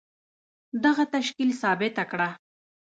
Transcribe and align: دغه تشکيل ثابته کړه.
دغه 0.83 1.03
تشکيل 1.15 1.49
ثابته 1.61 2.03
کړه. 2.11 2.29